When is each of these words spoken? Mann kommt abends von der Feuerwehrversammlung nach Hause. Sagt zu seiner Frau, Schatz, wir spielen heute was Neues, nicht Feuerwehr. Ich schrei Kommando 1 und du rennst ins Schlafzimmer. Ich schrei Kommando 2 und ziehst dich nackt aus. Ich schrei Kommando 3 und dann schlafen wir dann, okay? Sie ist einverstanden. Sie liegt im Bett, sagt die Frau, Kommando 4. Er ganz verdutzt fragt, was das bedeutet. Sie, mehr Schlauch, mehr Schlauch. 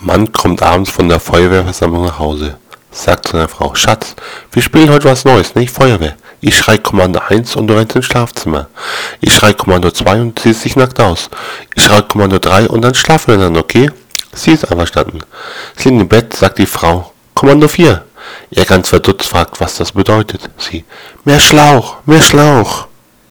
Mann 0.00 0.32
kommt 0.32 0.62
abends 0.62 0.90
von 0.90 1.08
der 1.08 1.20
Feuerwehrversammlung 1.20 2.04
nach 2.04 2.18
Hause. 2.18 2.56
Sagt 2.90 3.26
zu 3.26 3.32
seiner 3.32 3.48
Frau, 3.48 3.74
Schatz, 3.74 4.16
wir 4.50 4.62
spielen 4.62 4.90
heute 4.90 5.04
was 5.04 5.24
Neues, 5.24 5.54
nicht 5.54 5.72
Feuerwehr. 5.72 6.16
Ich 6.40 6.56
schrei 6.56 6.78
Kommando 6.78 7.20
1 7.20 7.56
und 7.56 7.66
du 7.66 7.74
rennst 7.74 7.96
ins 7.96 8.06
Schlafzimmer. 8.06 8.68
Ich 9.20 9.34
schrei 9.34 9.52
Kommando 9.52 9.90
2 9.90 10.20
und 10.20 10.38
ziehst 10.38 10.64
dich 10.64 10.74
nackt 10.74 10.98
aus. 11.00 11.28
Ich 11.74 11.84
schrei 11.84 12.00
Kommando 12.02 12.38
3 12.38 12.68
und 12.68 12.80
dann 12.80 12.94
schlafen 12.94 13.32
wir 13.32 13.38
dann, 13.38 13.56
okay? 13.56 13.90
Sie 14.32 14.52
ist 14.52 14.70
einverstanden. 14.70 15.20
Sie 15.76 15.90
liegt 15.90 16.00
im 16.00 16.08
Bett, 16.08 16.34
sagt 16.34 16.58
die 16.58 16.66
Frau, 16.66 17.12
Kommando 17.34 17.68
4. 17.68 18.04
Er 18.52 18.64
ganz 18.64 18.88
verdutzt 18.88 19.28
fragt, 19.28 19.60
was 19.60 19.76
das 19.76 19.92
bedeutet. 19.92 20.50
Sie, 20.56 20.84
mehr 21.24 21.40
Schlauch, 21.40 21.96
mehr 22.06 22.22
Schlauch. 22.22 22.86